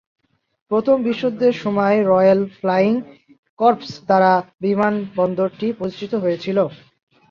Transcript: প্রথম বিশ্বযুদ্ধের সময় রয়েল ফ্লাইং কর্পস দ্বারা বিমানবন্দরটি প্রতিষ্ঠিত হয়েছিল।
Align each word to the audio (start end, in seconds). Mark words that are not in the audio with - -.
প্রথম 0.71 0.97
বিশ্বযুদ্ধের 1.07 1.55
সময় 1.63 1.97
রয়েল 2.11 2.41
ফ্লাইং 2.57 2.93
কর্পস 3.59 3.91
দ্বারা 4.07 4.31
বিমানবন্দরটি 4.61 5.67
প্রতিষ্ঠিত 5.77 6.13
হয়েছিল। 6.23 6.57